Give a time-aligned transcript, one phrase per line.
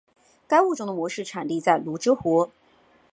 [0.47, 2.49] 该物种的模式产地在芦之湖。